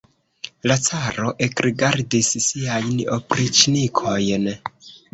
[0.71, 4.53] La caro ekrigardis siajn opriĉnikojn.